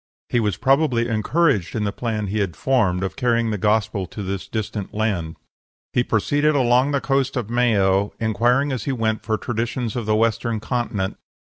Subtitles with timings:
[0.29, 4.23] He was probably encouraged in the plan he had formed of carrying the Gospel to
[4.23, 5.37] this distant land.
[5.93, 10.15] "He proceeded along the coast of Mayo, inquiring as he went for traditions of the
[10.15, 11.17] Western continent.